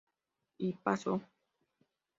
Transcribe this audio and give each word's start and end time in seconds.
Y 0.57 0.73
pasó. 0.73 1.21